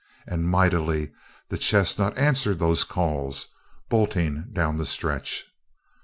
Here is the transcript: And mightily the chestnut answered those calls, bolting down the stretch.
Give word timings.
And 0.25 0.49
mightily 0.49 1.11
the 1.49 1.59
chestnut 1.59 2.17
answered 2.17 2.57
those 2.57 2.83
calls, 2.83 3.45
bolting 3.87 4.49
down 4.51 4.77
the 4.77 4.85
stretch. 4.87 5.45